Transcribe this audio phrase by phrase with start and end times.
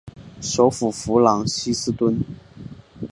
[0.41, 2.21] 首府弗朗西斯敦。